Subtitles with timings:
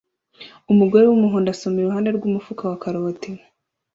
[0.71, 3.31] Umugore wumuhondo asoma iruhande rwumufuka wa karoti